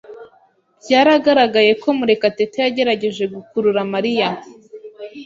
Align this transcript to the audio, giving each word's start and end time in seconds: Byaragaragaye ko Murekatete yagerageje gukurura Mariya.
Byaragaragaye 0.83 1.71
ko 1.81 1.87
Murekatete 1.97 2.57
yagerageje 2.65 3.23
gukurura 3.33 3.79
Mariya. 3.93 4.27